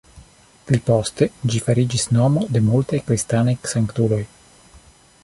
Pli 0.69 0.79
poste 0.87 1.27
ĝi 1.55 1.61
fariĝis 1.67 2.07
nomo 2.17 2.47
de 2.57 2.63
multaj 2.71 3.03
kristanaj 3.11 3.55
sanktuloj. 3.75 4.23